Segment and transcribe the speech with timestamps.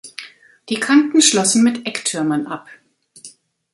[0.69, 2.67] Die Kanten schlossen mit Ecktürmen ab.